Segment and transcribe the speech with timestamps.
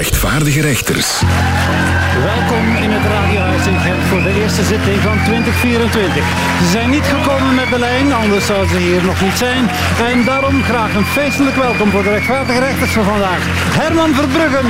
[0.00, 1.22] rechtvaardige rechters.
[2.24, 6.24] Welkom in het Radiohuis in Gent voor de eerste zitting van 2024.
[6.62, 9.68] Ze zijn niet gekomen met de lijn, anders zouden ze hier nog niet zijn.
[10.10, 13.42] En daarom graag een feestelijk welkom voor de rechtvaardige rechters van vandaag.
[13.80, 14.68] Herman Verbruggen,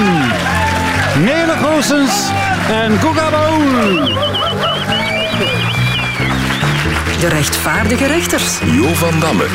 [1.25, 2.15] Nele Goossens
[2.83, 3.29] en Guga.
[7.21, 8.59] De rechtvaardige rechters.
[8.65, 9.47] Jo van Damme.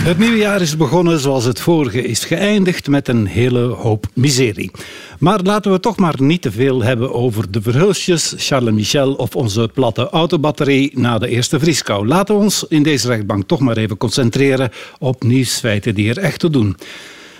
[0.00, 4.70] Het nieuwe jaar is begonnen zoals het vorige is geëindigd met een hele hoop miserie.
[5.18, 9.36] Maar laten we toch maar niet te veel hebben over de verhulsjes, Charles Michel of
[9.36, 12.06] onze platte autobatterie na de eerste vrieskou.
[12.06, 16.40] Laten we ons in deze rechtbank toch maar even concentreren op nieuwsfeiten die er echt
[16.40, 16.76] te doen.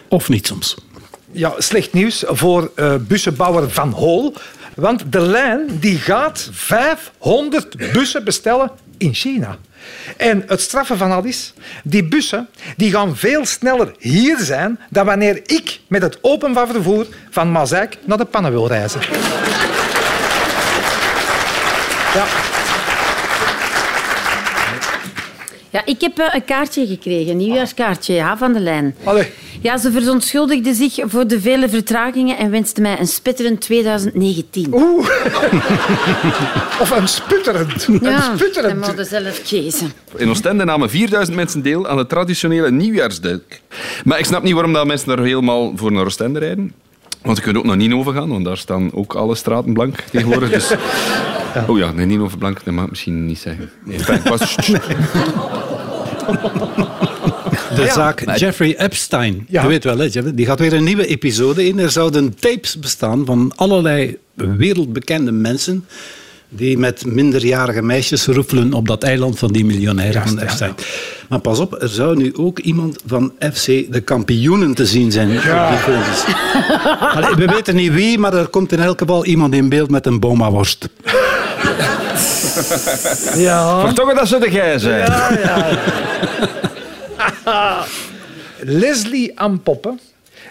[0.08, 0.76] Of niet soms.
[1.32, 4.34] Ja, slecht nieuws voor uh, bussenbouwer Van Hol.
[4.74, 9.56] Want de lijn die gaat 500 bussen bestellen in China.
[10.16, 11.52] En het straffen van al is,
[11.84, 17.06] die bussen die gaan veel sneller hier zijn dan wanneer ik met het openbaar vervoer
[17.30, 19.00] van Mazeik naar de Pannen wil reizen.
[22.14, 22.49] Ja.
[25.70, 28.94] Ja, ik heb eh, een kaartje gekregen, een nieuwjaarskaartje ja, van de lijn.
[29.04, 29.26] Allee.
[29.60, 34.74] Ja, ze verontschuldigde zich voor de vele vertragingen en wenste mij een spitterend 2019.
[34.74, 35.08] Oeh.
[36.82, 37.88] of een sputterend.
[38.02, 39.92] Ja, een dat moet zelf kiezen.
[40.16, 43.60] In Oostende namen 4000 mensen deel aan de traditionele nieuwjaarsduik.
[44.04, 46.72] Maar ik snap niet waarom dat mensen daar helemaal voor naar Oostende rijden.
[47.22, 50.50] Want je kunt ook naar Nino gaan, want daar staan ook alle straten blank tegenwoordig.
[50.54, 50.74] Dus...
[51.54, 51.64] Ja.
[51.66, 53.70] Oh ja, nee, Nino blank, dat mag ik misschien niet zeggen.
[53.84, 54.56] Nee, fijn, pas...
[57.74, 59.46] De zaak Jeffrey Epstein.
[59.48, 61.78] Je weet wel, hè, die gaat weer een nieuwe episode in.
[61.78, 65.84] Er zouden tapes bestaan van allerlei wereldbekende mensen
[66.48, 70.74] die met minderjarige meisjes roefelen op dat eiland van die miljonairen van Epstein.
[71.28, 75.28] Maar pas op, er zou nu ook iemand van FC de kampioenen te zien zijn.
[77.14, 80.06] Allee, we weten niet wie, maar er komt in elk geval iemand in beeld met
[80.06, 80.88] een boma-worst.
[83.34, 83.80] Ja.
[83.80, 84.98] Vertongen dat ze de gij zijn.
[84.98, 85.38] Ja,
[87.44, 87.84] ja.
[88.58, 90.00] Leslie Ampoppen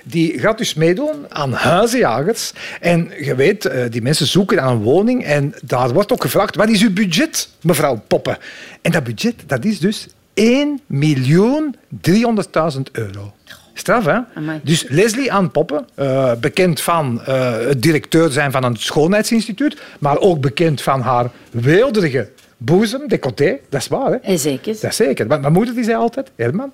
[0.04, 2.52] die gaat dus meedoen aan huizenjagers.
[2.80, 6.56] En je weet, eh, die mensen zoeken aan een woning en daar wordt ook gevraagd,
[6.56, 8.38] wat is uw budget, mevrouw Poppen?
[8.82, 13.34] En dat budget, dat is dus 1 miljoen 300.000 euro.
[13.80, 14.20] Straf, hè?
[14.34, 14.60] Amai.
[14.64, 20.18] Dus Leslie Ann Poppen, uh, bekend van uh, het directeur zijn van een schoonheidsinstituut, maar
[20.18, 23.58] ook bekend van haar weelderige boezem, decolleté.
[23.70, 24.16] Dat is waar, hè?
[24.16, 24.74] Eh, Zeker.
[24.74, 25.28] Dat is zeker.
[25.28, 26.72] Want mijn moeder die zei altijd, Herman,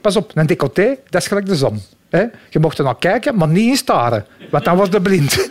[0.00, 1.80] pas op, een decolleté, dat is gelijk de zon.
[2.12, 2.24] Hè?
[2.48, 5.36] Je mocht er naar kijken, maar niet in staren, want dan word je blind.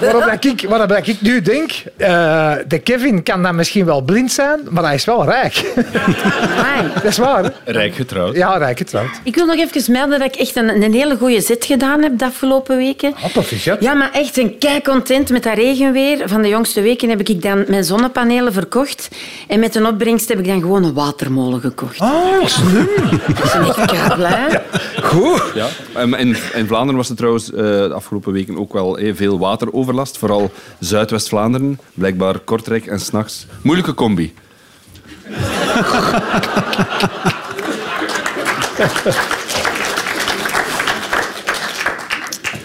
[0.00, 4.00] waarop, dat ik, waarop dat ik nu denk, uh, de Kevin kan dan misschien wel
[4.00, 5.62] blind zijn, maar hij is wel rijk.
[6.94, 7.44] Dat is waar.
[7.44, 7.50] Hè?
[7.64, 8.36] Rijk getrouwd.
[8.36, 9.10] Ja, rijk getrouwd.
[9.22, 12.18] Ik wil nog even melden dat ik echt een, een hele goede zet gedaan heb
[12.18, 13.14] de afgelopen weken.
[13.24, 13.82] Oh, proficiat.
[13.82, 16.28] Ja, maar echt een kei content met dat regenweer.
[16.28, 19.08] Van de jongste weken heb ik dan mijn zonnepanelen verkocht.
[19.48, 22.00] En met een opbrengst heb ik dan gewoon een watermolen gekocht.
[22.00, 22.88] Oh, slim.
[23.26, 24.62] Ik ben echt kei blij.
[25.02, 25.42] Goed.
[25.54, 25.68] Ja.
[25.94, 29.38] En in, in Vlaanderen was er trouwens uh, de afgelopen weken ook wel eh, veel
[29.38, 30.18] wateroverlast.
[30.18, 33.46] Vooral Zuidwest-Vlaanderen, blijkbaar Kortrijk en s'nachts.
[33.62, 34.34] Moeilijke combi.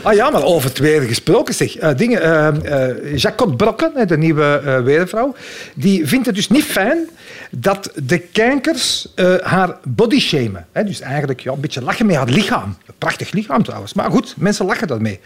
[0.05, 1.81] Ah ja, maar over het weer gesproken zeg.
[1.81, 5.35] Uh, dingen, uh, uh, Jacques Brokken, de nieuwe weervrouw,
[5.73, 7.09] die vindt het dus niet fijn
[7.51, 9.07] dat de kijkers
[9.41, 10.67] haar body shamen.
[10.85, 12.77] Dus eigenlijk ja, een beetje lachen met haar lichaam.
[12.85, 13.93] Een prachtig lichaam trouwens.
[13.93, 15.19] Maar goed, mensen lachen daarmee.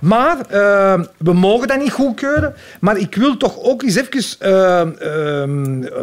[0.00, 0.36] Maar
[1.16, 2.54] we mogen dat niet goedkeuren.
[2.80, 4.98] Maar ik wil toch ook eens even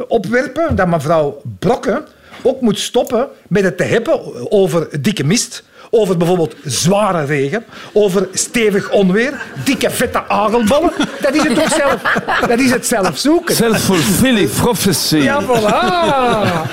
[0.07, 2.05] opwerpen dat mevrouw Brokken
[2.41, 7.63] ook moet stoppen met het te hebben over dikke mist over bijvoorbeeld zware regen,
[7.93, 10.91] over stevig onweer, dikke vette agelballen.
[11.21, 12.01] Dat is het toch zelf,
[12.47, 13.55] dat is het zelf zoeken.
[13.55, 15.17] Self-fulfilling prophecy.
[15.17, 15.47] Ja, voilà.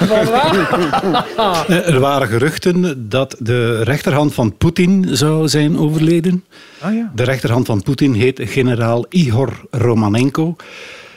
[0.06, 1.68] voilà.
[1.68, 6.44] Er waren geruchten dat de rechterhand van Poetin zou zijn overleden.
[6.80, 7.10] Ah, ja.
[7.14, 10.56] De rechterhand van Poetin heet generaal Igor Romanenko.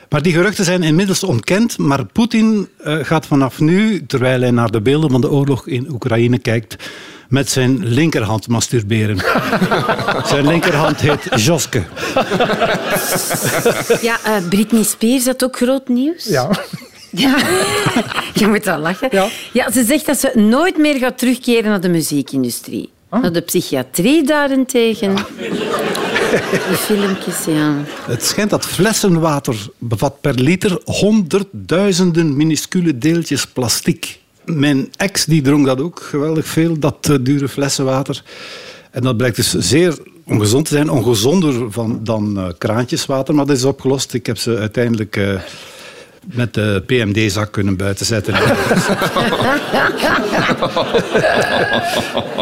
[0.09, 1.77] Maar die geruchten zijn inmiddels ontkend.
[1.77, 5.87] Maar Poetin uh, gaat vanaf nu, terwijl hij naar de beelden van de oorlog in
[5.91, 6.75] Oekraïne kijkt,
[7.29, 9.17] met zijn linkerhand masturberen.
[10.31, 11.83] zijn linkerhand heet Joske.
[14.01, 16.25] Ja, uh, Britney Spears had ook groot nieuws.
[16.25, 16.49] Ja.
[17.11, 17.37] Ja,
[18.33, 19.07] je moet wel lachen.
[19.11, 19.27] Ja.
[19.53, 22.89] ja, ze zegt dat ze nooit meer gaat terugkeren naar de muziekindustrie.
[23.09, 23.21] Ah.
[23.21, 25.15] Naar de psychiatrie daarentegen.
[26.67, 27.75] Die filmpjes, ja.
[28.07, 34.19] Het schijnt dat flessenwater bevat per liter honderdduizenden minuscule deeltjes plastic.
[34.49, 38.23] Mijn ex die dronk dat ook geweldig veel, dat uh, dure flessen water.
[38.91, 40.89] En dat blijkt dus zeer ongezond te zijn.
[40.89, 44.13] Ongezonder van, dan uh, kraantjeswater, maar dat is opgelost.
[44.13, 45.15] Ik heb ze uiteindelijk...
[45.15, 45.39] Uh,
[46.33, 48.33] met de PMD-zak kunnen buitenzetten.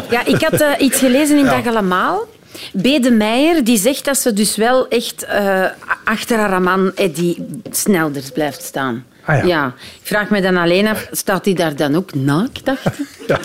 [0.10, 1.62] ja, ik had uh, iets gelezen in ja.
[1.62, 2.28] Dag Allemaal.
[2.74, 5.66] Bede Meijer die zegt dat ze dus wel echt uh,
[6.04, 9.06] achter haar man Eddie Snelders blijft staan.
[9.28, 9.46] Ah, ja.
[9.46, 9.74] ja.
[10.02, 12.94] Ik vraag me dan alleen af, staat hij daar dan ook naakt achter?
[13.28, 13.40] Ja.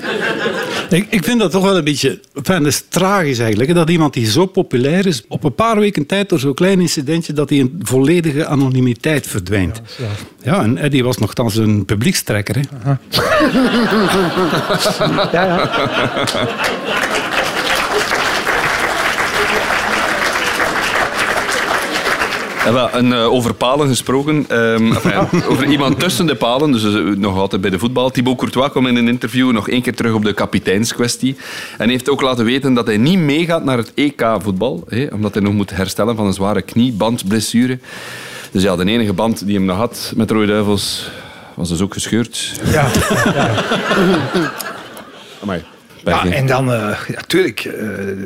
[0.88, 2.20] Ik, ik vind dat toch wel een beetje...
[2.34, 6.06] Enfin, dat is tragisch eigenlijk, dat iemand die zo populair is, op een paar weken
[6.06, 9.82] tijd door zo'n klein incidentje, dat hij in volledige anonimiteit verdwijnt.
[9.98, 10.06] Ja,
[10.42, 12.54] ja en Eddie was nogthans een publiekstrekker.
[12.54, 12.60] Hè.
[12.60, 12.96] Uh
[14.98, 15.32] -huh.
[15.32, 15.70] ja, ja.
[22.64, 24.46] Ja, wel, en, uh, over palen gesproken.
[24.58, 28.10] Um, enfin, over iemand tussen de palen, dus uh, nog altijd bij de voetbal.
[28.10, 31.36] Thibaut Courtois kwam in een interview nog één keer terug op de kapiteinskwestie.
[31.78, 34.84] En heeft ook laten weten dat hij niet meegaat naar het EK-voetbal.
[35.12, 37.78] Omdat hij nog moet herstellen van een zware kniebandblessure.
[38.50, 41.10] Dus ja, de enige band die hem nog had met de Rode Duivels
[41.54, 42.60] was dus ook gescheurd.
[42.64, 42.88] Ja.
[43.34, 43.50] ja.
[45.42, 45.62] Amai.
[46.04, 46.64] Ja, en dan
[47.08, 47.74] natuurlijk uh,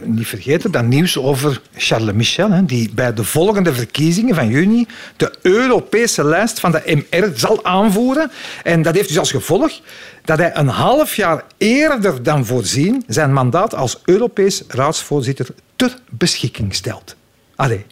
[0.05, 4.87] niet vergeten dat nieuws over Charles Michel, hè, die bij de volgende verkiezingen van juni
[5.17, 8.31] de Europese lijst van de MR zal aanvoeren.
[8.62, 9.81] En dat heeft dus als gevolg
[10.25, 15.46] dat hij een half jaar eerder dan voorzien zijn mandaat als Europees raadsvoorzitter
[15.76, 17.17] ter beschikking stelt.
[17.56, 17.87] Allee.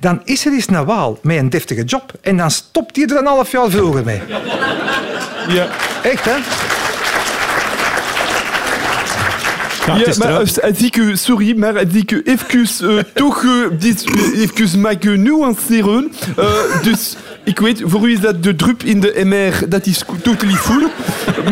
[0.00, 3.16] Dan is er eens een waal met een deftige job en dan stopt hij er
[3.16, 4.20] een half jaar vroeger mee.
[5.48, 5.68] Ja.
[6.02, 6.36] Echt, hè?
[9.86, 14.04] Ja, ja maar als ik, sorry, maar als ik even uh, toch uh, dit
[14.34, 16.12] even mag nuanceren.
[16.38, 20.04] Uh, dus ik weet, voor u is dat de drup in de MR, dat is
[20.22, 20.86] totally full.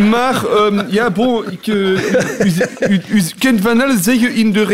[0.09, 1.99] Maar um, ja, bon, ik, u,
[2.89, 4.65] u, u, kunt van alles zeggen in de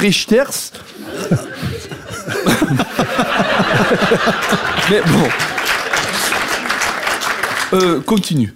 [0.00, 0.70] rechters.
[4.90, 5.28] Mais bon.
[7.72, 8.52] Uh, continue.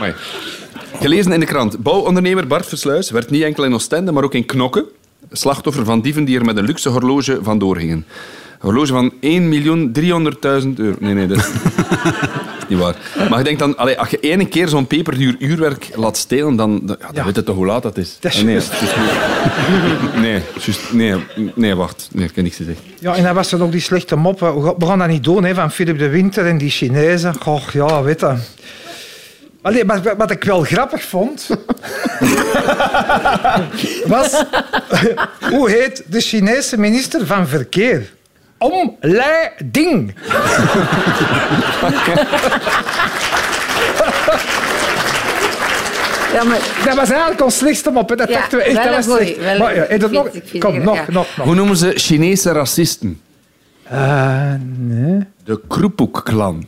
[0.00, 0.14] ouais.
[1.00, 1.78] Gelezen in de krant.
[1.78, 4.86] Bouwondernemer Bart Versluis werd niet enkel in Oostende, maar ook in Knokke
[5.30, 8.06] slachtoffer van dieven die er met een luxe horloge vandoor gingen.
[8.60, 10.96] Een horloge van 1.300.000 euro.
[11.00, 11.48] Nee, nee, dat is
[12.68, 12.96] niet waar.
[13.30, 16.82] Maar ik denk dan, allee, als je ene keer zo'n peperduur uurwerk laat stelen, dan,
[16.86, 17.24] ja, dan ja.
[17.24, 18.16] weet je toch hoe laat dat is.
[18.20, 20.20] Dat is nee, het is niet...
[20.22, 21.14] nee, just, nee,
[21.54, 22.08] nee, wacht.
[22.12, 22.76] Nee, ik kan niks zeggen.
[23.00, 24.40] Ja, en dan was er nog die slechte mop.
[24.78, 27.34] We gaan dat niet doen, hè, van Philip de Winter en die Chinezen.
[27.34, 28.34] Goh, ja, weet je...
[29.66, 31.48] Allee, maar wat ik wel grappig vond,
[34.06, 34.44] was
[35.52, 38.12] hoe heet de Chinese minister van Verkeer?
[38.58, 40.14] Omleiding.
[46.32, 46.58] Ja, maar...
[46.84, 48.08] Dat was eigenlijk ons slechtste mop.
[48.08, 48.74] Dat Ja, dachten we echt.
[48.74, 49.58] wel Dat was slecht.
[49.58, 50.28] Maar ja, dat nog?
[50.58, 51.04] Kom, nog, ja.
[51.08, 51.46] nog, nog.
[51.46, 53.20] Hoe noemen ze Chinese racisten?
[53.82, 55.24] Eh, nee.
[55.44, 56.66] De Kroepoek-klan.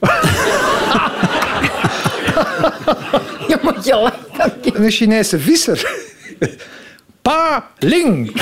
[3.53, 4.53] Je moet je lachen.
[4.85, 5.91] Een Chinese visser.
[7.23, 8.33] Pa Ling.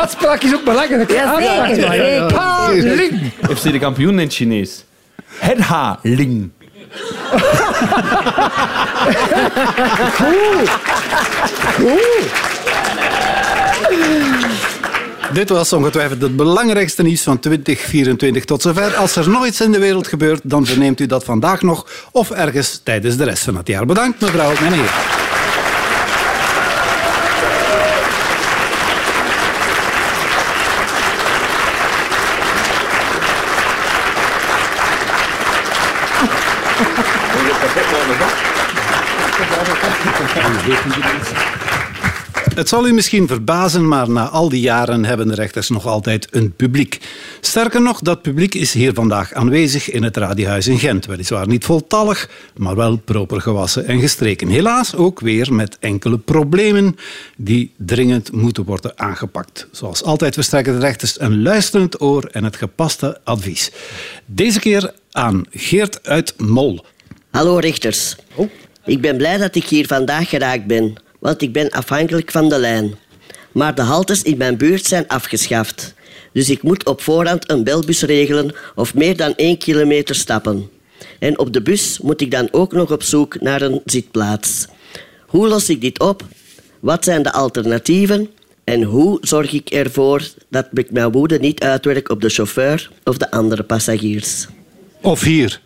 [0.00, 1.10] Uitspraak is ook belangrijk.
[1.10, 1.94] Ja, zeker, Uitspraak.
[1.94, 2.68] zeker, Pa.
[2.72, 3.32] Ling.
[3.56, 4.84] FC de kampioen in het Chinees.
[5.38, 6.50] Het Ha-ling.
[15.32, 18.94] Dit was ongetwijfeld het belangrijkste nieuws van 2024 tot zover.
[18.94, 22.30] Als er nog iets in de wereld gebeurt, dan verneemt u dat vandaag nog of
[22.30, 23.86] ergens tijdens de rest van het jaar.
[23.86, 25.28] Bedankt mevrouw en heren.
[42.54, 46.28] Het zal u misschien verbazen, maar na al die jaren hebben de rechters nog altijd
[46.30, 47.00] een publiek.
[47.40, 51.06] Sterker nog, dat publiek is hier vandaag aanwezig in het Radiohuis in Gent.
[51.06, 54.48] Weliswaar niet voltallig, maar wel proper gewassen en gestreken.
[54.48, 56.96] Helaas ook weer met enkele problemen
[57.36, 59.68] die dringend moeten worden aangepakt.
[59.70, 63.70] Zoals altijd verstrekken de rechters een luisterend oor en het gepaste advies.
[64.26, 66.84] Deze keer aan Geert uit Mol.
[67.30, 68.16] Hallo rechters.
[68.84, 72.58] Ik ben blij dat ik hier vandaag geraakt ben, want ik ben afhankelijk van de
[72.58, 72.94] lijn.
[73.52, 75.94] Maar de haltes in mijn buurt zijn afgeschaft.
[76.32, 80.70] Dus ik moet op voorhand een belbus regelen of meer dan één kilometer stappen.
[81.18, 84.66] En op de bus moet ik dan ook nog op zoek naar een zitplaats.
[85.26, 86.24] Hoe los ik dit op?
[86.80, 88.30] Wat zijn de alternatieven?
[88.64, 93.16] En hoe zorg ik ervoor dat ik mijn woede niet uitwerk op de chauffeur of
[93.18, 94.46] de andere passagiers?
[95.00, 95.60] Of hier.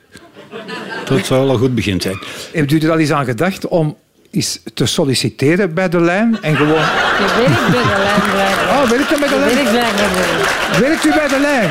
[1.05, 2.19] Dat zou al een goed begin zijn.
[2.53, 3.97] Heeft u er al eens aan gedacht om
[4.35, 6.81] eens te solliciteren bij de lijn en gewoon...
[7.25, 8.69] Ik werk bij de lijn blijven.
[8.69, 9.73] Oh, werkt u bij de Ik lijn?
[9.73, 10.79] werk.
[10.79, 11.71] Werkt u bij de lijn?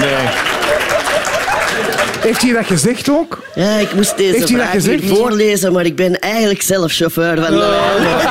[0.00, 0.28] Nee.
[2.20, 3.42] Heeft hij dat gezegd ook?
[3.54, 7.50] Ja, ik moest deze Heeft dat hier voorlezen, maar ik ben eigenlijk zelf chauffeur van
[7.50, 8.28] de lijn.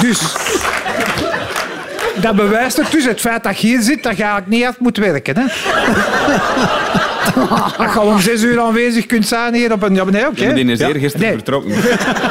[0.06, 0.18] Dus...
[2.24, 4.78] Dat bewijst het dus, het feit dat je hier zit, dat je eigenlijk niet hard
[4.78, 5.36] moet werken.
[5.38, 5.44] Hè?
[7.78, 9.94] Dat je al om zes uur aanwezig kunt zijn hier op een...
[9.94, 10.52] Ja, nee, oké.
[10.52, 10.88] Die is Ja.
[10.88, 11.72] eergisteren Nee, vertrokken.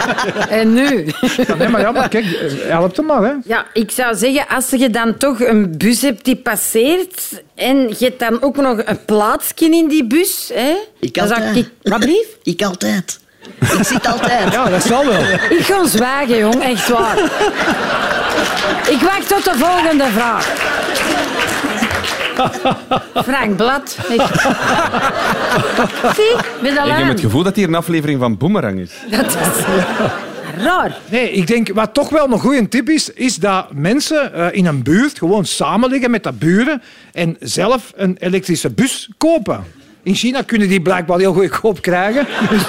[0.60, 1.06] En nu?
[1.48, 2.26] ja, nee, maar ja, maar kijk,
[2.68, 3.22] helpt hem maar.
[3.24, 3.32] Hè.
[3.46, 8.06] Ja, ik zou zeggen, als je dan toch een bus hebt die passeert en je
[8.06, 10.74] hebt dan ook nog een plaatsje in die bus, hè?
[11.00, 11.58] Ik dan zou altijd.
[11.66, 11.70] ik...
[11.82, 12.28] Wat blief?
[12.54, 13.20] Ik altijd.
[13.60, 14.54] Ik zit altijd.
[14.54, 15.22] Ja, dat zal wel.
[15.50, 17.18] Ik ga zwijgen, jong, echt waar.
[18.90, 20.52] Ik wacht tot de volgende vraag.
[23.26, 23.98] Frank Blad.
[24.10, 24.22] Ik...
[26.16, 28.92] Zie, Ik heb het gevoel dat hier een aflevering van Boomerang is.
[29.10, 29.38] Dat is
[30.58, 30.98] raar.
[31.10, 34.66] Nee, ik denk, wat toch wel een goede tip is, is dat mensen eh, in
[34.66, 36.82] een buurt gewoon samenliggen met de buren
[37.12, 39.64] en zelf een elektrische bus kopen.
[40.04, 42.28] In China kunnen die blijkbaar heel goedkoop krijgen.
[42.50, 42.62] Dus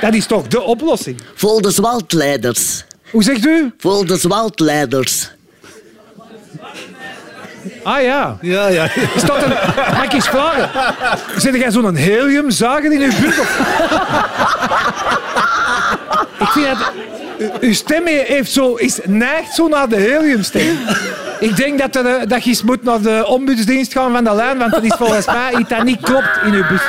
[0.00, 1.20] dat is toch de oplossing.
[1.34, 2.84] Vol de zwaltleiders.
[3.10, 3.72] Hoe zegt u?
[3.78, 5.30] Vol de zwaltleiders.
[7.82, 8.38] Ah ja.
[8.40, 8.88] Ja, ja.
[9.14, 9.52] Is dat een...
[9.76, 10.94] Mag ik eens vragen?
[11.36, 13.38] Zit jij zo'n heliumzager in uw buurt?
[13.38, 13.58] Of...
[16.38, 16.92] ik vind dat...
[17.60, 20.78] Uw stem heeft zo, is, neigt zo naar de heliumstem.
[21.40, 24.34] Ik denk dat, er, eh, dat je eens moet naar de ombudsdienst gaan van de
[24.34, 26.80] lijn, want dat is volgens mij iets dat niet klopt in uw bus.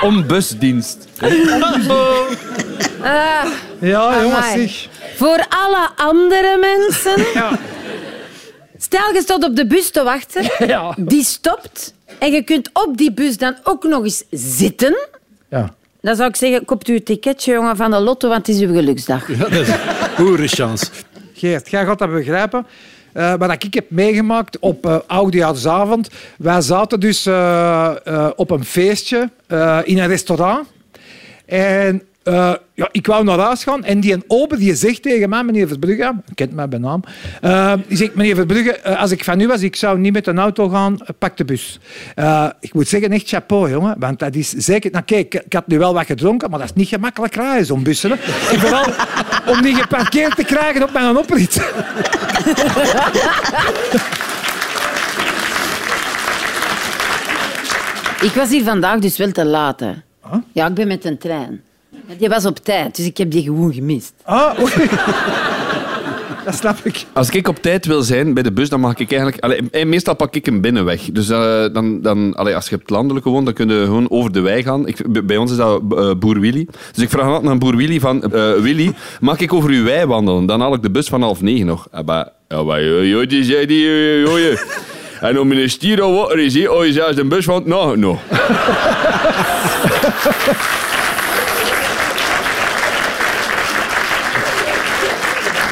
[0.00, 1.06] Ombusdienst.
[3.80, 4.88] Ja, jongens, zeg.
[5.16, 7.26] Voor alle andere mensen...
[7.40, 7.58] Ja.
[8.78, 10.50] Stel, je staat op de bus te wachten.
[10.68, 10.94] Ja.
[10.98, 11.94] Die stopt.
[12.18, 15.08] En je kunt op die bus dan ook nog eens zitten.
[15.50, 15.74] Ja.
[16.00, 18.62] Dan zou ik zeggen, koopt u een ticketje jongen, van de lotto, want het is
[18.62, 19.26] uw geluksdag.
[19.26, 19.78] Dat is een
[20.20, 20.86] oerenchance.
[21.34, 22.66] Geert, jij gaat dat begrijpen.
[23.12, 26.08] Eh wat ik heb meegemaakt op eh Oudejaarsavond.
[26.38, 30.68] Wij zaten dus eh, eh, op een feestje eh, in een restaurant.
[31.44, 35.28] En eh, ja, ik wou naar huis gaan en die een ober die zegt tegen
[35.28, 37.02] mij, meneer Verbrugge, kent mij bij naam,
[37.40, 40.26] eh, die zegt, meneer Verbrugge, eh, als ik van u was, ik zou niet met
[40.26, 41.80] een auto gaan, pak de bus.
[42.60, 44.90] Ik moet zeggen, echt chapeau, jongen, want dat is zeker...
[44.90, 47.82] Nou kijk, ik had nu wel wat gedronken, maar dat is niet gemakkelijk rijden, zo'n
[47.82, 48.10] bussen.
[48.10, 48.16] hè.
[48.54, 48.86] En vooral
[49.46, 51.54] om die geparkeerd te krijgen op mijn oprit.
[58.22, 59.80] Ik was hier vandaag dus wel te laat.
[59.80, 59.92] Hè.
[60.52, 61.62] Ja, ik ben met een trein.
[62.18, 64.12] Die was op tijd, dus ik heb die gewoon gemist.
[64.24, 64.72] Ah, oei.
[66.44, 67.04] Dat snap ik.
[67.12, 69.42] Als ik op tijd wil zijn bij de bus, dan mag ik eigenlijk...
[69.42, 71.02] Allee, eh, meestal pak ik een binnenweg.
[71.12, 74.10] Dus eh, dan, dan, allee, als je op het landelijke woont, dan kun je gewoon
[74.10, 74.86] over de wei gaan.
[74.86, 76.66] Ik, bij ons is dat eh, Boer Willy.
[76.92, 78.22] Dus ik vraag altijd aan Boer Willy van...
[78.32, 80.46] eh, Willy, mag ik over uw wei wandelen?
[80.46, 81.86] Dan haal ik de bus van half negen nog.
[81.90, 82.06] Ah,
[82.48, 83.88] ja, maar joh, joh, die zei die...
[85.20, 87.62] En om een stier al water is, hè, oh, je zelfs de bus van...
[87.66, 88.16] Nou, nou.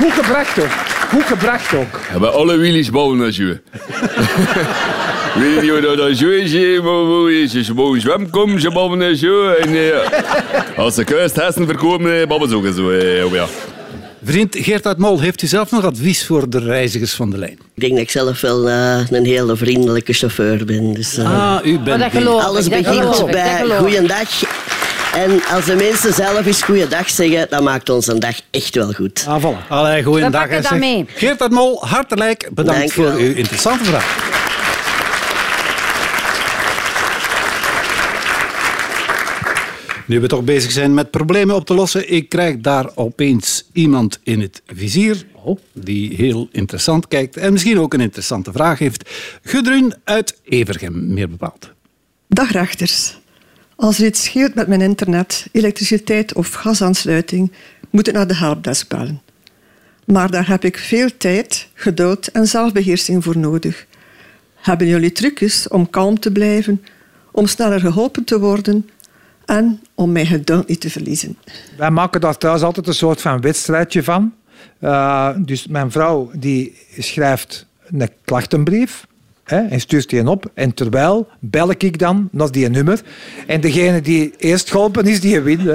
[0.00, 0.70] Goed gebracht ook.
[1.10, 2.00] Goed gebracht ook.
[2.12, 3.58] Ja, maar alle Willys bouwen als je.
[5.38, 6.52] Weet je wat dat zo is?
[6.52, 6.80] hè?
[6.82, 7.64] Maar hoe is het?
[7.64, 9.48] Ze bouwen zwemkom, ze bouwen en zo.
[9.48, 12.90] En, eh, als ze kuisthessen verkopen, eh, bouwen ze ook zo.
[12.90, 13.46] eh, oh ja.
[14.24, 17.58] Vriend Geert uit Mol, heeft u zelf nog advies voor de reizigers van de lijn?
[17.74, 20.92] Ik denk dat ik zelf wel eh, een hele vriendelijke chauffeur ben.
[20.94, 24.28] Dus, Ah, u Maar bent dat geloof alles begint bij goeiedag.
[25.14, 28.92] En als de mensen zelf eens goeiedag zeggen, dan maakt ons een dag echt wel
[28.92, 29.24] goed.
[29.28, 29.68] Ah, voilà.
[29.68, 30.30] Allee, We goeiedag.
[30.30, 31.04] pakken hè, dat mee.
[31.14, 33.16] Geert uit Mol, hartelijk bedankt Dank voor wel.
[33.16, 34.28] uw interessante vraag.
[40.06, 44.18] Nu we toch bezig zijn met problemen op te lossen, ik krijg daar opeens iemand
[44.22, 45.26] in het vizier
[45.72, 49.10] die heel interessant kijkt en misschien ook een interessante vraag heeft.
[49.42, 51.70] Gudrun uit Evergem, meer bepaald.
[52.28, 53.19] Dag rechters.
[53.80, 57.52] Als er iets scheelt met mijn internet, elektriciteit of gasaansluiting,
[57.90, 59.20] moet ik naar de helpdesk bellen.
[60.04, 63.86] Maar daar heb ik veel tijd, geduld en zelfbeheersing voor nodig.
[64.54, 66.84] Hebben jullie trucjes om kalm te blijven,
[67.32, 68.90] om sneller geholpen te worden
[69.44, 71.36] en om mijn geduld niet te verliezen?
[71.76, 74.34] Wij maken daar thuis altijd een soort van wedstrijdje van.
[74.78, 79.06] Eh, dus mijn vrouw die schrijft een klachtenbrief
[79.50, 80.50] hè, en stuurt die op.
[80.54, 83.00] En terwijl bel ik dan naar die nummer.
[83.46, 85.62] En degene die eerst geholpen is, die wint.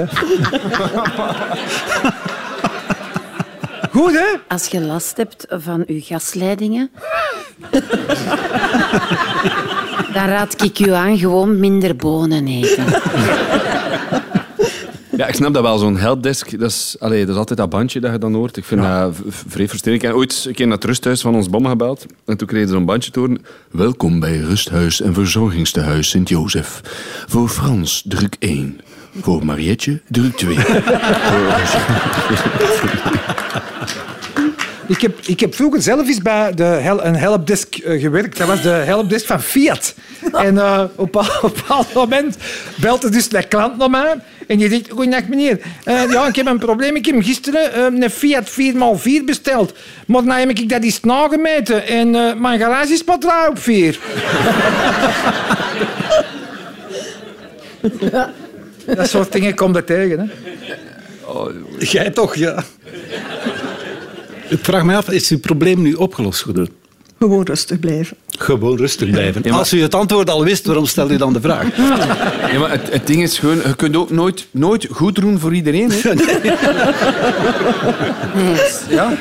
[3.90, 4.26] Goed, hè?
[4.48, 6.90] Als je last hebt van je gasleidingen,
[10.12, 12.84] Dan raad ik u aan gewoon minder bonen eten.
[15.16, 15.78] Ja, ik snap dat wel.
[15.78, 18.56] Zo'n helpdesk, dat is, allee, dat is altijd dat bandje dat je dan hoort.
[18.56, 19.14] Ik vind dat
[19.48, 20.02] vrij frustrerend.
[20.02, 22.06] Ik heb ooit een keer naar het rusthuis van ons bommen gebeld.
[22.26, 23.44] En toen kreeg je zo'n bandje te horen.
[23.70, 26.80] Welkom bij Rusthuis en Verzorgingstehuis Sint-Jozef.
[27.28, 28.80] Voor Frans, druk 1.
[29.20, 30.56] Voor Marietje, druk 2.
[34.88, 38.38] Ik heb, ik heb vroeger zelf eens bij de hel, een helpdesk eh, gewerkt.
[38.38, 39.94] Dat was de helpdesk van Fiat.
[40.32, 42.36] En eh, op, een- op een bepaald moment
[42.80, 44.14] belt er dus de klant naar mij.
[44.46, 45.58] En die zegt, goeiedag meneer.
[45.84, 46.96] Eh, ja, ik heb een probleem.
[46.96, 49.72] Ik heb gisteren eh, een Fiat 4x4 besteld.
[50.06, 51.86] Maar nou heb ik dat eens nagemeten.
[51.86, 53.98] En eh, mijn garage is pas draai op 4.
[58.96, 60.18] Dat soort dingen komt er tegen.
[60.18, 60.26] Hè?
[61.78, 62.64] Jij toch, ja.
[64.48, 66.70] Ik vraag me af, is uw probleem nu opgelost, Goederen?
[67.18, 68.16] Gewoon rustig blijven.
[68.38, 69.40] Gewoon rustig blijven.
[69.44, 71.66] Ja, maar- Als u het antwoord al wist, waarom stelt u dan de vraag?
[72.52, 75.54] Ja, maar het, het ding is gewoon, je kunt ook nooit, nooit goed doen voor
[75.54, 75.90] iedereen.
[75.90, 76.10] Hè?
[78.88, 79.12] Ja.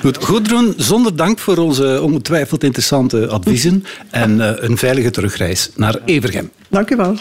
[0.00, 5.96] Goed, Goedroen, zonder dank voor onze ongetwijfeld interessante adviezen en eh, een veilige terugreis naar
[6.04, 6.50] Evergem.
[6.68, 7.14] Dank u wel.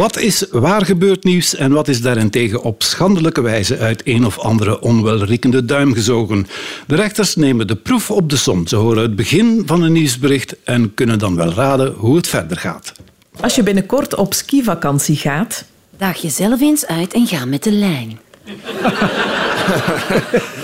[0.00, 4.38] Wat is waar gebeurd nieuws en wat is daarentegen op schandelijke wijze uit een of
[4.38, 6.46] andere onwelriekende duim gezogen?
[6.86, 8.66] De rechters nemen de proef op de som.
[8.66, 12.56] Ze horen het begin van een nieuwsbericht en kunnen dan wel raden hoe het verder
[12.56, 12.92] gaat.
[13.40, 15.64] Als je binnenkort op skivakantie gaat,
[15.98, 18.18] Daag jezelf eens uit en ga met de lijn.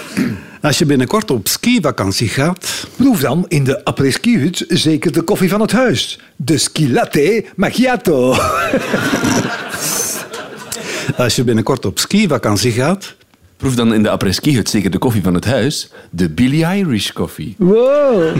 [0.66, 5.60] Als je binnenkort op skivakantie gaat, Proef dan in de après-ski-hut zeker de koffie van
[5.60, 6.18] het huis.
[6.36, 8.30] De ski latte macchiato.
[11.24, 13.14] als je binnenkort op skivakantie gaat,
[13.56, 15.90] Proef dan in de après-ski-hut zeker de koffie van het huis.
[16.10, 17.54] De Billy Irish koffie.
[17.58, 18.36] Wow.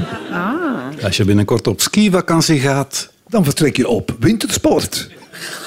[1.03, 5.11] als je binnenkort op skivakantie gaat, Dan vertrek je op wintersport.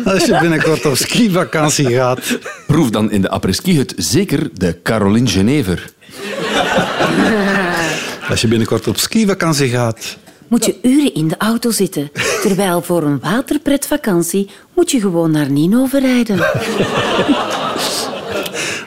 [0.14, 5.92] als je binnenkort op skivakantie gaat, Proef dan in de après-ski-hut zeker de Caroline Genever.
[8.30, 12.12] als je binnenkort op skivakantie gaat, Moet je uren in de auto zitten.
[12.42, 16.40] Terwijl voor een waterpretvakantie moet je gewoon naar Nino rijden.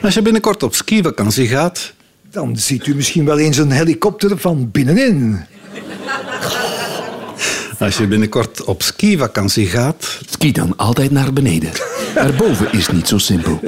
[0.01, 1.93] als je binnenkort op skivakantie gaat,
[2.31, 5.45] Dan ziet u misschien wel eens een helikopter van binnenin.
[7.83, 11.71] Als je binnenkort op skivakantie gaat, Ski dan altijd naar beneden.
[12.15, 13.59] Erboven is niet zo simpel.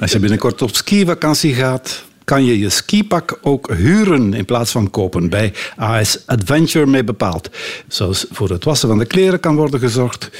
[0.00, 4.90] Als je binnenkort op skivakantie gaat, kan je je skipak ook huren in plaats van
[4.90, 5.28] kopen.
[5.28, 7.50] Bij AS Adventure mee bepaald.
[7.88, 10.30] Zoals voor het wassen van de kleren kan worden gezorgd.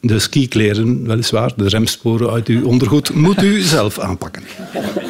[0.00, 4.42] De skikleren, weliswaar, de remsporen uit uw ondergoed, moet u zelf aanpakken.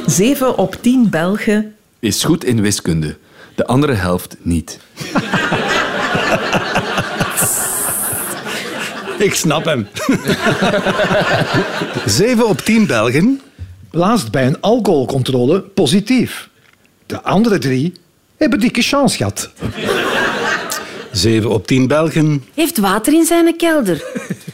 [0.07, 3.17] 7 op 10 Belgen Is goed in wiskunde.
[3.55, 4.79] De andere helft niet.
[9.19, 9.89] Ik snap hem.
[12.07, 13.41] 7 op 10 Belgen.
[13.91, 16.49] Blaast bij een alcoholcontrole positief.
[17.07, 17.93] De andere drie
[18.37, 19.51] hebben dikke chance gehad.
[21.13, 22.45] 7 op 10 Belgen.
[22.55, 24.05] Heeft water in zijn kelder.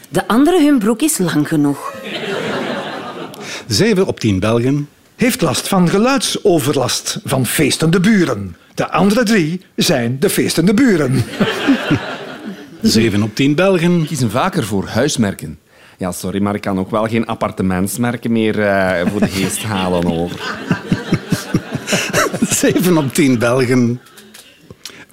[0.09, 1.93] De andere hun broek is lang genoeg.
[3.67, 4.89] 7 op 10 Belgen.
[5.15, 8.55] Heeft last van geluidsoverlast van feestende buren.
[8.73, 11.23] De andere drie zijn de feestende buren.
[12.85, 14.05] 7 op 10 Belgen.
[14.05, 15.59] Kiezen vaker voor huismerken.
[15.97, 20.05] Ja, sorry, maar ik kan ook wel geen appartementsmerken meer eh, voor de geest halen.
[20.05, 20.57] Over.
[22.49, 23.99] 7 op 10 Belgen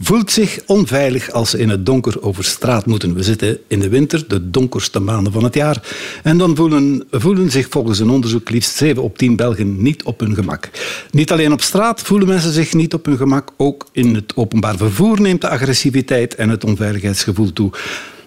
[0.03, 3.15] voelt zich onveilig als ze in het donker over straat moeten.
[3.15, 5.83] We zitten in de winter, de donkerste maanden van het jaar.
[6.23, 10.21] En dan voelen, voelen zich volgens een onderzoek liefst 7 op 10 Belgen niet op
[10.21, 10.71] hun gemak.
[11.11, 14.77] Niet alleen op straat voelen mensen zich niet op hun gemak, ook in het openbaar
[14.77, 17.71] vervoer neemt de agressiviteit en het onveiligheidsgevoel toe.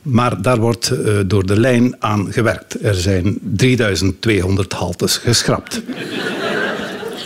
[0.01, 2.83] Maar daar wordt eh, door de lijn aan gewerkt.
[2.83, 5.81] Er zijn 3200 haltes geschrapt.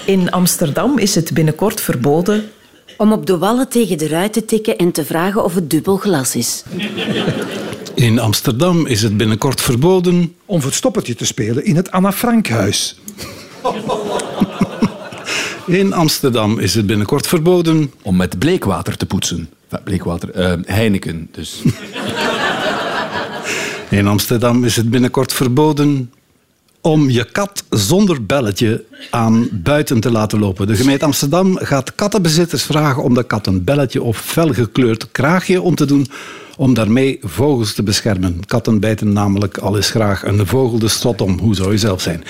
[0.06, 2.44] in Amsterdam is het binnenkort verboden
[3.00, 5.98] Om op de wallen tegen de ruit te tikken en te vragen of het dubbel
[5.98, 6.64] glas is.
[7.96, 13.00] In Amsterdam is het binnenkort verboden Om verstoppertje te spelen in het Anna Frankhuis.
[15.68, 17.92] In Amsterdam is het binnenkort verboden.
[18.02, 19.50] Om met bleekwater te poetsen.
[19.70, 21.62] Enfin, bleekwater, eh, Heineken dus.
[24.00, 26.12] In Amsterdam is het binnenkort verboden
[26.82, 30.68] om je kat zonder belletje aan buiten te laten lopen.
[30.68, 35.76] De gemeente Amsterdam gaat kattenbezitters vragen om de kat een belletje of felgekleurd kraagje om
[35.76, 36.08] te doen
[36.60, 38.46] om daarmee vogels te beschermen.
[38.46, 41.40] Katten bijten namelijk al eens graag een vogel de strot om.
[41.40, 42.24] Hoe zou je zelf zijn?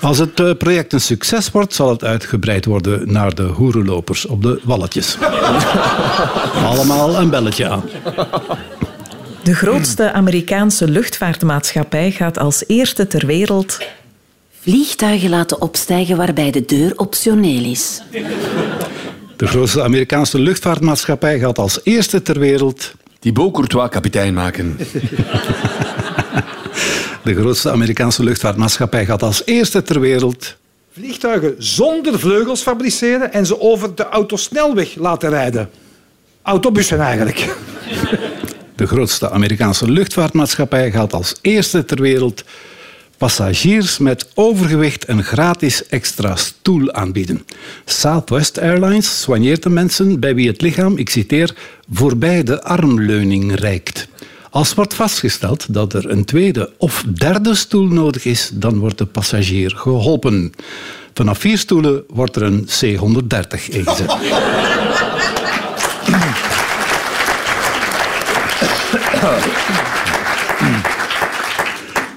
[0.00, 4.42] Als het eh, project een succes wordt, zal het uitgebreid worden naar de hoerenlopers op
[4.42, 5.18] de walletjes.
[6.70, 7.82] Allemaal een belletje aan.
[9.50, 13.78] De grootste Amerikaanse luchtvaartmaatschappij gaat als eerste ter wereld
[14.60, 18.02] Vliegtuigen laten opstijgen waarbij de deur optioneel is.
[19.36, 22.92] De grootste Amerikaanse luchtvaartmaatschappij gaat als eerste ter wereld...
[23.18, 24.76] Thibaut Courtois kapitein maken.
[27.24, 30.56] De grootste Amerikaanse luchtvaartmaatschappij gaat als eerste ter wereld...
[30.92, 35.70] Vliegtuigen zonder vleugels fabriceren en ze over de autosnelweg laten rijden.
[36.42, 37.48] Autobussen eigenlijk.
[38.80, 42.44] De grootste Amerikaanse luchtvaartmaatschappij gaat als eerste ter wereld
[43.18, 47.46] passagiers met overgewicht een gratis extra stoel aanbieden.
[47.84, 51.54] Southwest Airlines soigneert de mensen bij wie het lichaam, ik citeer,
[51.92, 54.08] voorbij de armleuning reikt.
[54.50, 59.06] Als wordt vastgesteld dat er een tweede of derde stoel nodig is, dan wordt de
[59.06, 60.52] passagier geholpen.
[61.14, 64.16] Vanaf vier stoelen wordt er een C-130 ingezet.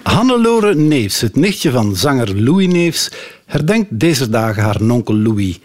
[0.03, 3.11] Hannelore Neefs, het nichtje van zanger Louis Neefs,
[3.45, 5.59] herdenkt deze dagen haar nonkel Louis.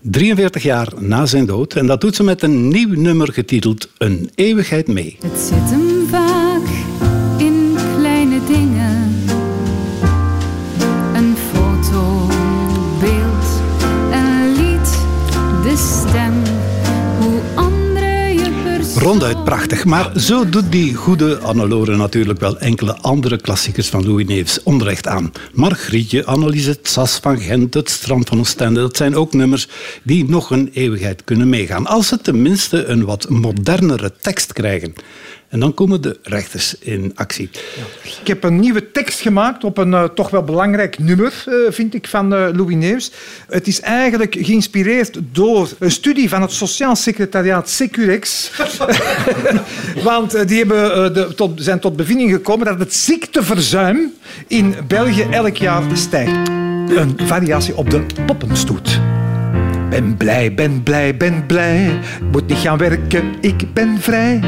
[0.00, 1.74] 43 jaar na zijn dood.
[1.74, 5.16] En dat doet ze met een nieuw nummer getiteld Een eeuwigheid mee.
[5.20, 5.99] Het zit hem
[19.00, 24.26] Ronduit prachtig, maar zo doet die goede Annelore natuurlijk wel enkele andere klassiekers van Louis
[24.26, 25.32] Neefs onrecht aan.
[25.52, 29.68] Margrietje, Annelies, het Sas van Gent, het Strand van Oostende, dat zijn ook nummers
[30.02, 31.86] die nog een eeuwigheid kunnen meegaan.
[31.86, 34.94] Als ze tenminste een wat modernere tekst krijgen.
[35.50, 37.50] En dan komen de rechters in actie.
[38.20, 41.94] Ik heb een nieuwe tekst gemaakt op een eh, toch wel belangrijk nummer, eh, vind
[41.94, 43.10] ik, van eh, Louis Neefs.
[43.48, 48.50] Het is eigenlijk geïnspireerd door een studie van het Sociaal Secretariaat Securex.
[50.04, 54.12] Want die hebben, de, tot, zijn tot bevinding gekomen dat het ziekteverzuim
[54.46, 56.48] in België elk jaar stijgt.
[56.88, 59.00] Een variatie op de poppenstoet.
[59.90, 61.98] Ben blij, ben blij, ben blij.
[62.30, 64.40] Moet niet gaan werken, ik ben vrij.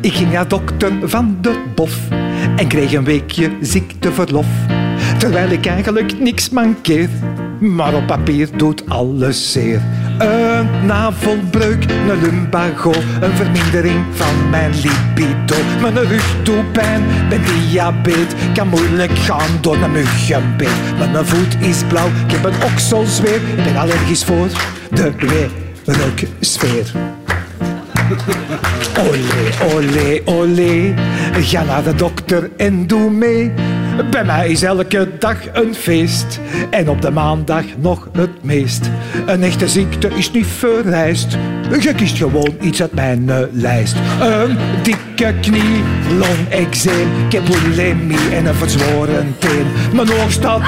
[0.00, 1.98] Ik ging naar dokter van de Bof
[2.56, 4.46] en kreeg een weekje ziekteverlof.
[5.18, 7.08] Terwijl ik eigenlijk niks mankeer,
[7.60, 9.80] maar op papier doet alles zeer.
[10.18, 15.56] Een navelbreuk, een lumbago, een vermindering van mijn libido.
[15.80, 20.68] Mijn rug doet pijn, ben diabetes, kan moeilijk gaan door een muggenbeet.
[20.98, 24.48] Mijn voet is blauw, ik heb een okselzweer, ik ben allergisch voor
[24.90, 25.12] de
[25.84, 26.92] werksfeer.
[28.98, 30.94] Olé, olé, olé,
[31.32, 33.52] ga naar de dokter en doe mee.
[34.04, 38.90] Bij mij is elke dag een feest en op de maandag nog het meest.
[39.26, 41.36] Een echte ziekte is niet verrijst,
[41.80, 43.96] je kiest gewoon iets uit mijn eh, lijst.
[44.20, 45.82] Een dikke knie,
[46.18, 49.66] long-eczeem, ik heb bulimie en een verzworen teen.
[49.92, 50.62] Mijn oog staat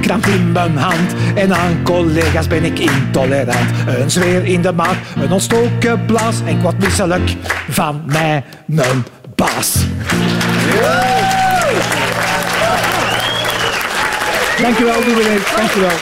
[0.00, 3.70] kramp in mijn hand en aan collega's ben ik intolerant.
[3.86, 7.34] Een zweer in de maag, een ontstoken blaas en word misselijk
[7.68, 9.86] van mij, mijn baas.
[14.60, 15.38] Dankjewel, dominee.
[15.56, 15.96] Dankjewel.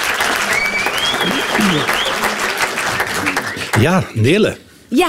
[3.81, 4.57] Ja, Nele.
[4.89, 5.09] Ja,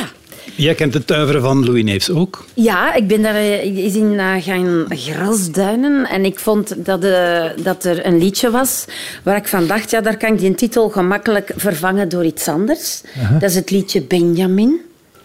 [0.58, 2.46] Jij kent het tuiveren van Louis Neefs ook.
[2.54, 7.46] Ja, ik ben daar eh, eens in eh, gaan grasduinen en ik vond dat, eh,
[7.64, 8.86] dat er een liedje was
[9.24, 13.02] waar ik van dacht, ja, daar kan ik die titel gemakkelijk vervangen door iets anders.
[13.40, 14.80] Dat is het liedje Benjamin.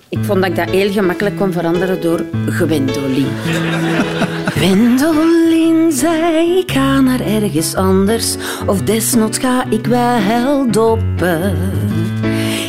[0.08, 3.28] Ik vond dat ik dat heel gemakkelijk kon veranderen door Gwendolyn.
[4.62, 11.56] Gwendolyn zei, ik ga naar ergens anders of desnoods ga ik wel doppen.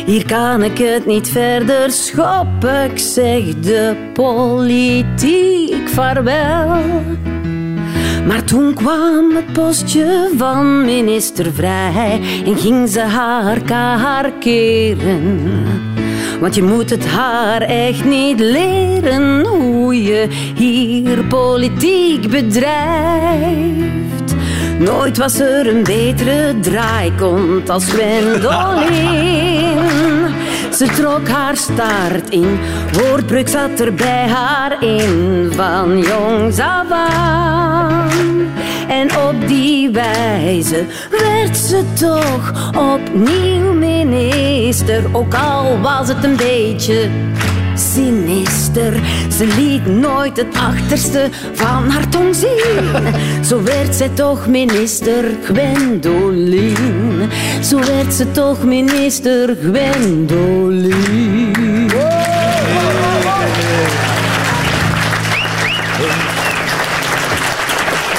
[0.06, 6.82] Hier kan ik het niet verder schoppen, ik zeg de politiek vaarwel.
[8.26, 15.93] Maar toen kwam het postje van minister vrij en ging ze haar keren.
[16.44, 22.74] Want je moet het haar echt niet leren hoe je hier politiek bedrijft.
[24.78, 29.24] Nooit was er een betere draaikont als Gwendolyn.
[30.76, 32.58] Ze trok haar staart in,
[32.92, 36.86] woordbreuk zat er bij haar in, van jongs af.
[38.88, 47.10] En op die wijze werd ze toch opnieuw minister, ook al was het een beetje
[47.80, 49.00] sinister.
[49.36, 53.14] Ze liet nooit het achterste van haar tong zien.
[53.44, 57.28] Zo werd zij toch minister Gwendoline.
[57.62, 60.92] Zo werd ze toch minister Gwendoline.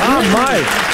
[0.02, 0.85] Ah, my.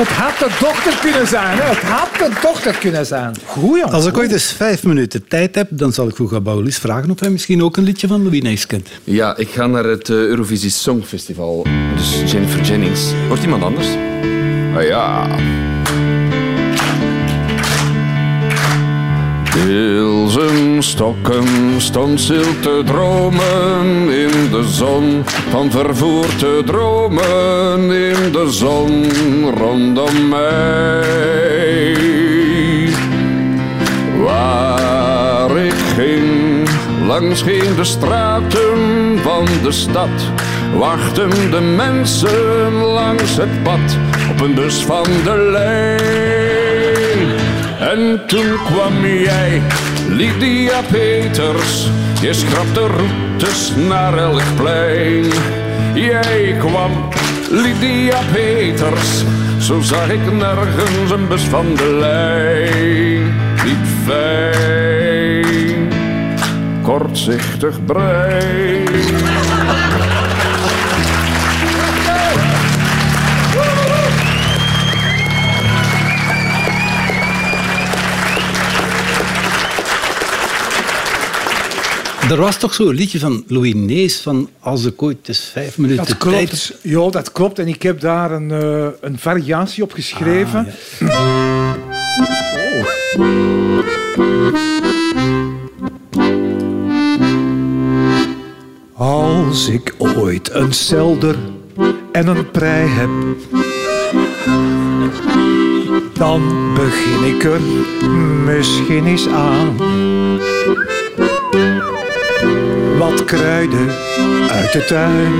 [0.00, 1.58] Het had de dochter kunnen zijn.
[1.58, 1.62] Hè?
[1.62, 3.34] Het had de dochter kunnen zijn.
[3.46, 3.84] Goeie.
[3.84, 7.20] Als ik ooit eens vijf minuten tijd heb, dan zal ik Hugo Baulis vragen of
[7.20, 8.88] hij misschien ook een liedje van Louis Nees kent.
[9.04, 11.66] Ja, ik ga naar het eh, Eurovisie Songfestival.
[11.96, 13.12] Dus Jennifer Jennings.
[13.28, 13.86] Wordt iemand anders?
[14.76, 15.28] Ah ja.
[19.70, 25.22] Bilzenstokken stond stil te dromen in de zon.
[25.50, 29.04] Van vervoerd te dromen in de zon
[29.58, 31.94] rondom mij.
[34.22, 36.68] Waar ik ging,
[37.06, 40.32] langs geen de straten van de stad.
[40.76, 43.98] Wachten de mensen langs het pad
[44.30, 46.39] op een bus van de lijn.
[47.90, 49.62] En toen kwam jij,
[50.08, 51.88] Lydia Peters.
[52.20, 55.26] Je schrapte routes naar elk plein.
[55.94, 56.90] Jij kwam,
[57.50, 59.24] Lydia Peters.
[59.58, 63.34] Zo zag ik nergens een bus van de lijn.
[63.64, 65.88] Niet fijn,
[66.82, 69.39] kortzichtig brein.
[82.30, 86.06] Er was toch zo'n liedje van Louis Nees van Als ik ooit eens vijf minuten
[86.06, 86.48] Dat tijd...
[86.48, 86.78] klopt.
[86.82, 87.58] Ja, dat klopt.
[87.58, 90.66] En ik heb daar een, eh, een variatie op geschreven.
[98.94, 101.36] Als ik ooit een selder
[102.12, 103.10] en een prei heb,
[106.14, 107.60] dan begin ik er
[108.44, 109.76] misschien eens aan.
[113.00, 113.88] Wat kruiden
[114.50, 115.32] uit de tuin,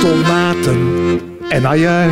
[0.00, 2.10] tomaten en ajuin.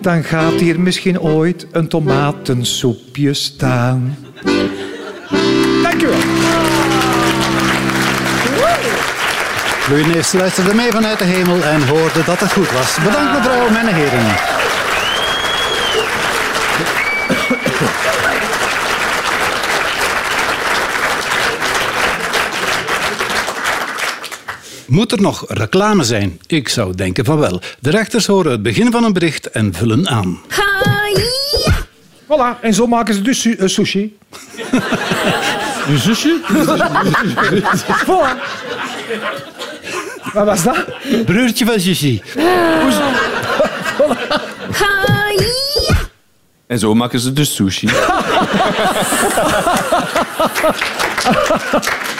[0.00, 4.18] Dan gaat hier misschien ooit een tomatensoepje staan.
[5.82, 6.18] Dank u wel.
[9.88, 12.96] Louis Nees luisterde mee vanuit de hemel en hoorde dat het goed was.
[13.04, 14.57] Bedankt mevrouw, mijn heren.
[24.98, 26.40] Moet er nog reclame zijn?
[26.46, 27.60] Ik zou denken van wel.
[27.80, 30.40] De rechters horen het begin van een bericht en vullen aan.
[32.24, 34.16] Voilà, en zo maken ze dus eh, sushi.
[35.88, 36.40] Een zusje?
[38.06, 38.36] Voilà.
[40.32, 40.84] Wat was dat?
[41.24, 42.22] Broertje van Gigi.
[46.66, 47.88] En zo maken ze dus sushi.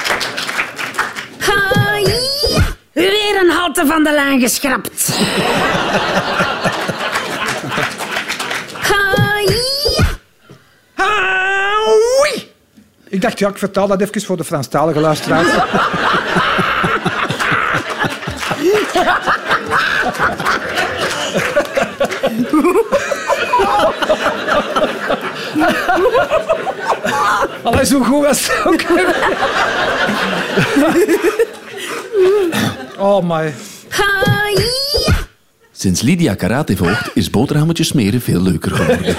[3.41, 5.19] Een halte van de lijn geschrapt.
[13.09, 15.49] Ik dacht, ja, ik vertaal dat even voor de Franstalige luisteraars.
[27.63, 28.83] Allee, zo goed was het ook.
[32.99, 33.53] Oh, my.
[35.73, 39.17] Sinds Lydia karate volgt, is boterhammetjes smeren veel leuker geworden.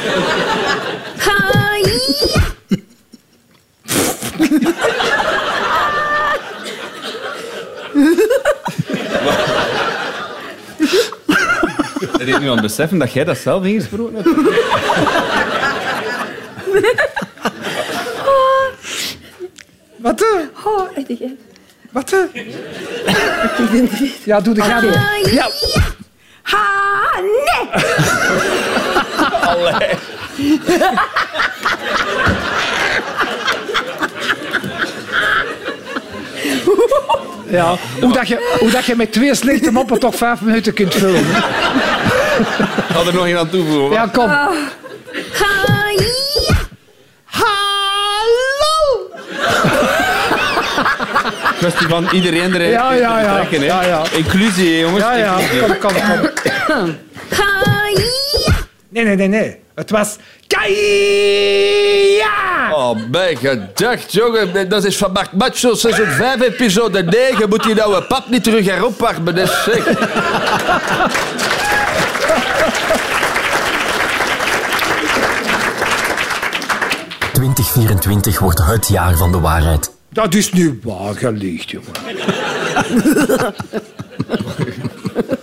[12.17, 14.27] Ben je nu aan het beseffen dat jij dat zelf ingesproken hebt?
[19.97, 20.21] Wat?
[20.21, 20.65] eh?
[20.65, 21.09] Oh, echt,
[21.89, 22.13] Wat?
[22.13, 22.43] eh?
[24.23, 24.85] Ja, doe de gaan.
[25.31, 25.49] Ja.
[26.41, 27.69] Ha, nee!
[29.49, 29.97] Allee.
[37.49, 40.93] Ja, hoe, dat je, hoe dat je met twee slechte moppen toch vijf minuten kunt
[40.95, 41.19] vullen.
[41.19, 43.91] Ik had er nog aan toevoegen.
[43.91, 44.31] Ja, kom.
[51.59, 53.33] Kwestie van iedereen erin Ja, ja, ja.
[53.33, 53.65] betrekken, hè.
[53.65, 54.03] Ja, ja.
[54.11, 55.03] Inclusie, jongens.
[55.03, 55.91] Ja, ja, kom, kom,
[56.67, 56.95] kom.
[58.89, 59.59] Nee, nee, nee, nee.
[59.75, 60.15] Het was
[62.17, 62.73] ja!
[62.73, 64.69] Oh, mijn gedacht, jongen.
[64.69, 67.49] Dat is van Mark Macho, seizoen 5, episode 9.
[67.49, 69.83] Moet je nou een pap niet terug heropwarmen, dat is zeg.
[77.33, 79.98] 2024 wordt het jaar van de waarheid.
[80.09, 81.91] Dat is nu waar gelicht, jongen.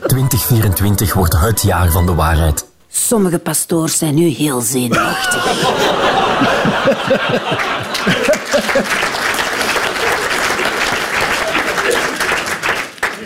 [0.06, 2.66] 2024 wordt het jaar van de waarheid.
[2.88, 5.44] Sommige pastoors zijn nu heel zenuwachtig.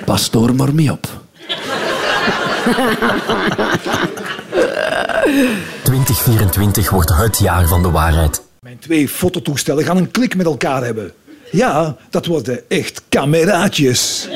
[0.05, 1.07] Pastoor maar mee op.
[5.83, 8.42] 2024 wordt het jaar van de waarheid.
[8.61, 11.12] Mijn twee fototoestellen gaan een klik met elkaar hebben.
[11.50, 14.28] Ja, dat worden echt kameraadjes.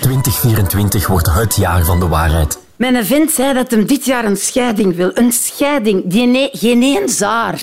[0.00, 2.58] 2024 wordt het jaar van de waarheid.
[2.76, 5.10] Mijn vent zei dat hem dit jaar een scheiding wil.
[5.14, 7.60] Een scheiding, die nee, geen één zaar.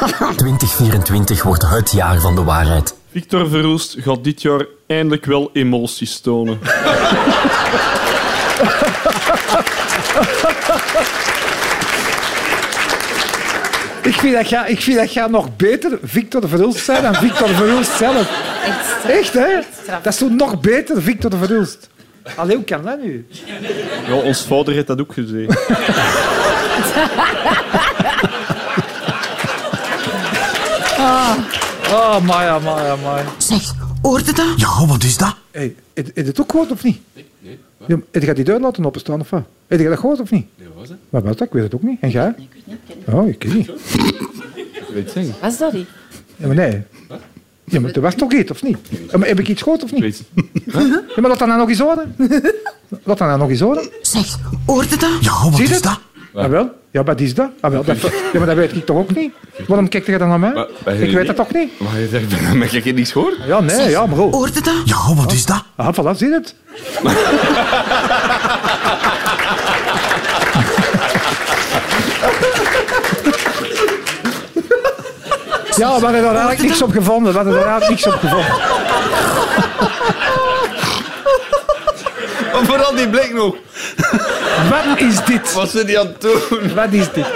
[0.00, 0.32] Ha.
[0.36, 2.94] 2024 wordt het jaar van de waarheid.
[3.10, 6.58] Victor Verhulst gaat dit jaar eindelijk wel emoties tonen.
[14.02, 17.48] Ik vind, dat ga, ik vind dat gaat nog beter Victor Verhulst zijn dan Victor
[17.48, 18.30] Verhulst zelf.
[18.64, 19.58] Echt, Echt, hè?
[20.02, 21.88] Dat is toch nog beter Victor Verhulst.
[22.36, 23.26] Allee, hoe kan dat nu?
[24.06, 25.48] Ja, ons vader heeft dat ook gezien.
[31.02, 31.36] Ah.
[31.90, 33.24] Oh, Maya, Maya, Maya.
[33.36, 34.52] Zeg, hoorde dat?
[34.56, 35.34] Ja, wat is dat?
[35.50, 37.00] Hey, heb je het ook gehoord of niet?
[37.12, 37.26] Nee.
[37.38, 39.42] nee ja, heb je die deur laten openstaan of wat?
[39.66, 40.46] Heb je dat gehoord of niet?
[40.56, 40.96] Nee, wat was dat?
[41.08, 41.46] Wat was dat?
[41.46, 42.00] Ik weet het ook niet.
[42.00, 42.34] En jij?
[42.36, 43.06] Nee, ik weet niet.
[43.06, 43.68] Ik oh, ik weet niet.
[43.68, 45.72] Ik weet het is dat?
[46.36, 46.82] Ja, maar nee.
[47.08, 47.20] Wat?
[47.64, 48.78] Ja, maar er was toch iets, of niet?
[49.10, 50.22] Ja, maar heb ik iets gehoord of niet?
[50.64, 50.74] Huh?
[50.74, 52.14] Ja, maar laat dat nou nog eens horen.
[52.88, 53.88] Laat dat nou nog eens horen.
[54.02, 55.10] Zeg, hoorde dat?
[55.20, 55.82] Ja, wat Zie is het?
[55.82, 56.00] dat?
[56.34, 56.70] Ja, wel.
[56.92, 57.50] Ja, wat is dat?
[57.60, 57.96] Ah, wel, dat?
[58.32, 59.32] Ja, maar dat weet ik toch ook niet?
[59.66, 60.66] Waarom kijkt je dan naar mij?
[60.98, 61.80] ik weet dat toch niet?
[61.80, 63.36] Maar je zegt, maar heb je niets gehoord?
[63.46, 64.34] Ja, nee, ja, maar goed.
[64.34, 64.74] Hoorde dat?
[64.84, 65.62] Ja, wat is dat?
[65.76, 66.54] Ah, voilà, zie je het?
[75.76, 77.32] Ja, we hadden daar eigenlijk niks op gevonden.
[77.32, 78.54] We hadden daar eigenlijk niks op gevonden.
[82.52, 83.54] Maar vooral die blik nog.
[84.68, 85.52] Wat is dit?
[85.52, 86.74] Wat zit die aan het doen?
[86.74, 87.26] Wat is dit?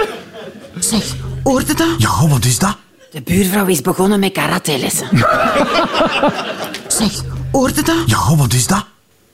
[0.78, 1.04] Zeg,
[1.42, 1.94] hoorde dat?
[1.98, 2.76] Ja, wat is dat?
[3.10, 5.08] De buurvrouw is begonnen met karatelessen.
[6.98, 7.12] zeg,
[7.52, 8.02] hoorde dat?
[8.06, 8.84] Ja, wat is dat?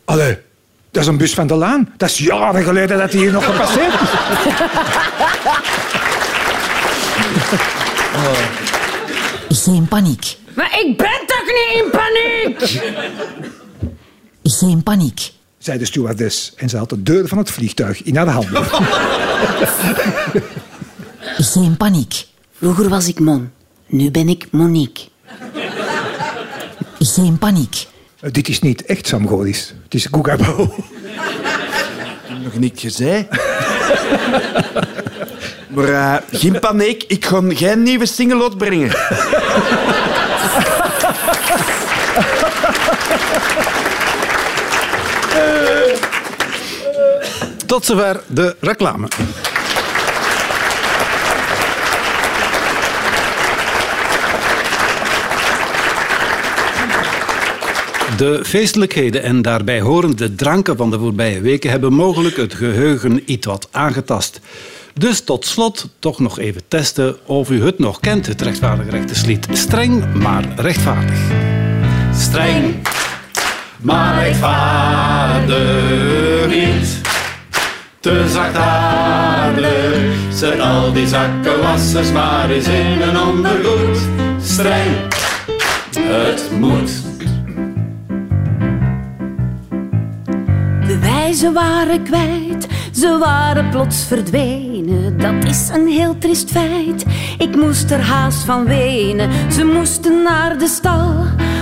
[0.05, 0.39] Allee,
[0.91, 1.93] dat is een bus van de Laan.
[1.97, 4.09] Dat is jaren geleden dat hij hier nog gepasseerd is.
[9.63, 10.37] Geen paniek.
[10.55, 12.81] Maar ik ben toch niet in paniek?
[14.43, 15.33] Geen paniek.
[15.61, 18.65] Zei de stewardess en ze had de deur van het vliegtuig in haar handen.
[21.53, 22.27] Geen paniek.
[22.59, 23.51] Vroeger was ik Mon.
[23.87, 25.05] Nu ben ik Monique.
[26.99, 27.87] Geen paniek.
[28.21, 29.75] Uh, dit is niet echt Sam Goris.
[29.85, 30.75] Het is Koekabo.
[32.43, 33.29] Nog niet gezegd.
[35.75, 38.91] maar uh, geen paniek, ik ga geen nieuwe single uitbrengen.
[47.81, 49.09] Tot zover de reclame.
[58.17, 63.47] De feestelijkheden en daarbij horende dranken van de voorbije weken hebben mogelijk het geheugen iets
[63.47, 64.41] wat aangetast.
[64.95, 69.47] Dus tot slot toch nog even testen of u het nog kent, het rechtvaardige rechterslied.
[69.53, 71.19] Streng, maar rechtvaardig.
[72.15, 72.89] Streng,
[73.79, 75.59] maar rechtvaardig
[76.49, 77.10] niet.
[78.01, 83.99] Te zachtaardig, zet al die zakkenwassers maar eens in een ondergoed.
[84.43, 85.15] Streng,
[85.99, 87.10] het moet.
[91.21, 95.19] Wijzen waren kwijt, ze waren plots verdwenen.
[95.19, 97.05] Dat is een heel triest feit.
[97.39, 99.31] Ik moest er haast van wenen.
[99.53, 101.15] Ze moesten naar de stal.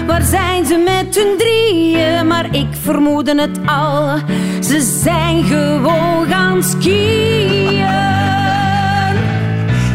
[0.07, 2.27] Waar zijn ze met hun drieën?
[2.27, 4.19] Maar ik vermoedde het al.
[4.61, 7.87] Ze zijn gewoon gaan skiën.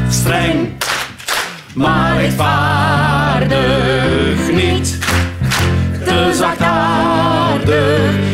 [0.10, 0.70] Streng,
[1.74, 3.52] maar rechtvaardig
[4.52, 4.98] niet.
[6.06, 6.30] Te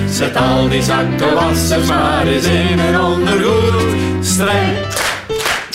[0.10, 3.98] zet al die zakkenwassers maar eens in een ondergoed.
[4.22, 4.78] Streng,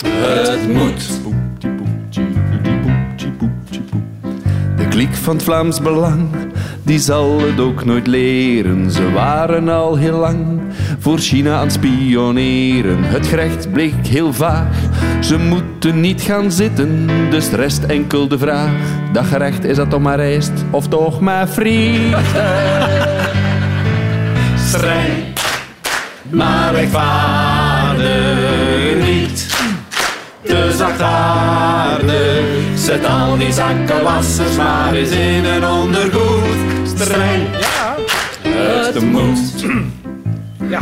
[0.05, 1.09] het moet.
[4.77, 6.29] De kliek van het Vlaams Belang,
[6.83, 8.91] die zal het ook nooit leren.
[8.91, 10.61] Ze waren al heel lang
[10.99, 13.03] voor China aan het spioneren.
[13.03, 14.77] Het gerecht bleek heel vaag,
[15.19, 17.07] ze moeten niet gaan zitten.
[17.29, 18.71] Dus rest enkel de vraag,
[19.13, 22.15] dat gerecht is dat toch maar rijst of toch maar friet?
[24.67, 25.11] Streng,
[26.29, 28.05] maar rechtvaardig
[29.05, 29.47] niet.
[30.41, 32.43] Te zachtaardig,
[32.75, 36.89] zet al die zakkenwassers maar eens in een ondergoed.
[36.95, 37.95] Streng, ja,
[38.43, 39.65] het moet.
[40.69, 40.81] Ja.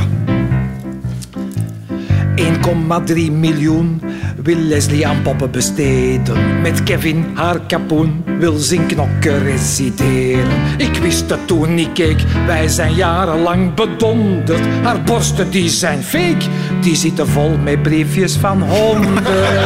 [2.35, 4.01] 1,3 miljoen
[4.43, 6.61] wil Leslie aan poppen besteden.
[6.61, 10.77] Met Kevin haar kapoen wil zijn knokken resideren.
[10.77, 14.65] Ik wist het toen niet keek, wij zijn jarenlang bedonderd.
[14.83, 16.45] Haar borsten die zijn fake,
[16.81, 19.23] die zitten vol met briefjes van honden.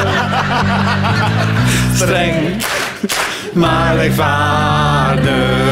[1.95, 2.35] Streng,
[3.53, 5.66] maar rechtvaardig.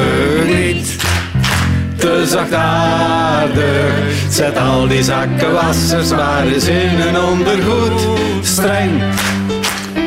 [2.05, 3.93] Te zachtaardig,
[4.29, 8.01] zet al die zakkenwassers maar eens in een ondergoed.
[8.41, 9.01] Streng,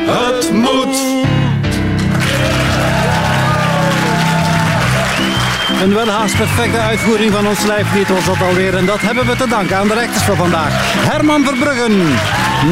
[0.05, 0.97] het moet.
[5.81, 8.77] Een welhaast perfecte uitvoering van ons lijflied was dat alweer.
[8.77, 10.71] En dat hebben we te danken aan de rechters van vandaag.
[11.09, 11.97] Herman Verbruggen,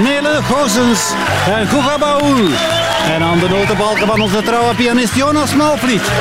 [0.03, 1.11] Nele Goossens
[1.45, 2.35] en Guga Baul.
[3.13, 6.11] En aan de notenbalken van onze trouwe pianist Jonas Malvliet.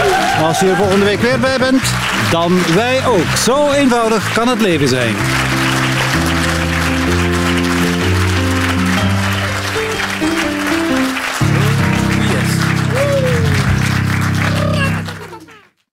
[0.43, 1.83] Als u er volgende week weer bij bent,
[2.31, 3.37] dan wij ook.
[3.37, 5.15] Zo eenvoudig kan het leven zijn.